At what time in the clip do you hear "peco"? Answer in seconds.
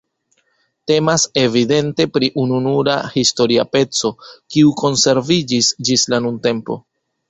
3.77-4.15